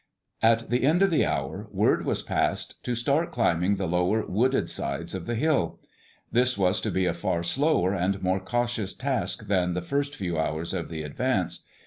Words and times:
At 0.41 0.71
the 0.71 0.81
end 0.81 1.03
of 1.03 1.11
the 1.11 1.27
hour, 1.27 1.67
word 1.71 2.05
was 2.07 2.23
passed 2.23 2.83
to 2.85 2.95
start 2.95 3.31
climbing 3.31 3.75
the 3.75 3.85
lower, 3.87 4.25
wooded 4.25 4.67
sides 4.67 5.13
of 5.13 5.27
the 5.27 5.35
hill. 5.35 5.79
This 6.31 6.57
was 6.57 6.81
to 6.81 6.89
be 6.89 7.05
a 7.05 7.13
far 7.13 7.43
slower 7.43 7.93
and 7.93 8.19
more 8.23 8.39
cautious 8.39 8.95
task 8.95 9.45
than 9.45 9.75
the 9.75 9.81
first 9.83 10.15
few 10.15 10.39
hours 10.39 10.73
of 10.73 10.89
the 10.89 11.03
advance. 11.03 11.65